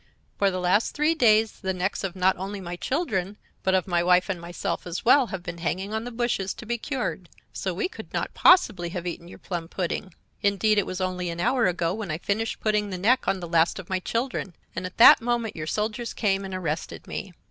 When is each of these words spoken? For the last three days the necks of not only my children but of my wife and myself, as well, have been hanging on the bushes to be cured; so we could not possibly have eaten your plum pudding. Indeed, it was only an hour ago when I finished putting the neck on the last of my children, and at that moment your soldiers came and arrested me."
For 0.39 0.49
the 0.49 0.59
last 0.59 0.95
three 0.95 1.13
days 1.13 1.59
the 1.59 1.75
necks 1.75 2.03
of 2.03 2.15
not 2.15 2.35
only 2.37 2.59
my 2.59 2.75
children 2.75 3.37
but 3.61 3.75
of 3.75 3.85
my 3.85 4.01
wife 4.01 4.29
and 4.29 4.41
myself, 4.41 4.87
as 4.87 5.05
well, 5.05 5.27
have 5.27 5.43
been 5.43 5.59
hanging 5.59 5.93
on 5.93 6.05
the 6.05 6.11
bushes 6.11 6.55
to 6.55 6.65
be 6.65 6.79
cured; 6.79 7.29
so 7.53 7.71
we 7.71 7.87
could 7.87 8.11
not 8.11 8.33
possibly 8.33 8.89
have 8.89 9.05
eaten 9.05 9.27
your 9.27 9.37
plum 9.37 9.67
pudding. 9.67 10.15
Indeed, 10.41 10.79
it 10.79 10.87
was 10.87 11.01
only 11.01 11.29
an 11.29 11.39
hour 11.39 11.67
ago 11.67 11.93
when 11.93 12.09
I 12.09 12.17
finished 12.17 12.61
putting 12.61 12.89
the 12.89 12.97
neck 12.97 13.27
on 13.27 13.41
the 13.41 13.47
last 13.47 13.77
of 13.77 13.91
my 13.91 13.99
children, 13.99 14.55
and 14.75 14.87
at 14.87 14.97
that 14.97 15.21
moment 15.21 15.55
your 15.55 15.67
soldiers 15.67 16.15
came 16.15 16.45
and 16.45 16.53
arrested 16.55 17.05
me." 17.05 17.31